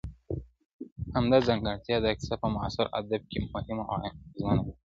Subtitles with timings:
[1.15, 4.73] •همدا ځانګړتيا دا کيسه په معاصر ادب کي مهمه او اغېزمنه ګرځوي..